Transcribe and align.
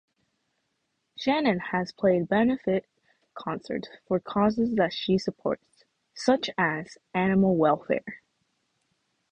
Shannon 1.15 1.59
has 1.59 1.91
played 1.91 2.27
benefit 2.27 2.87
concerts 3.35 3.87
for 4.07 4.19
causes 4.19 4.73
that 4.73 4.93
she 4.93 5.19
supports, 5.19 5.83
such 6.15 6.49
as 6.57 6.97
animal 7.13 7.55
welfare. 7.55 8.23